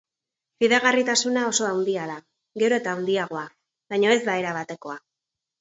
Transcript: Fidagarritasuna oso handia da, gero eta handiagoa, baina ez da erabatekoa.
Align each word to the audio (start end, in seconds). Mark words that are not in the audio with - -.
Fidagarritasuna 0.61 1.43
oso 1.51 1.67
handia 1.73 2.07
da, 2.13 2.17
gero 2.63 2.79
eta 2.83 2.97
handiagoa, 2.97 3.45
baina 3.93 4.15
ez 4.15 4.21
da 4.31 4.41
erabatekoa. 4.45 4.99